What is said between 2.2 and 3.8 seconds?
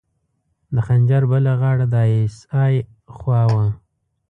اس ای خوا وه.